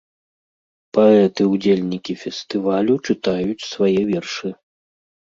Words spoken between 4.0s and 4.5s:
вершы.